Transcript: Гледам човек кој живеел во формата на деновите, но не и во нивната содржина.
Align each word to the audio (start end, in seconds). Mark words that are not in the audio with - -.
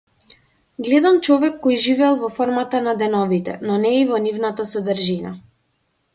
Гледам 0.85 1.19
човек 1.27 1.59
кој 1.65 1.77
живеел 1.83 2.17
во 2.23 2.31
формата 2.39 2.81
на 2.87 2.97
деновите, 3.03 3.57
но 3.69 3.77
не 3.85 3.93
и 4.01 4.09
во 4.15 4.23
нивната 4.27 4.69
содржина. 4.73 5.37